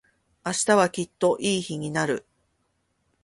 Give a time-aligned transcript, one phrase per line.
[0.43, 2.25] 明日はきっといい日になる。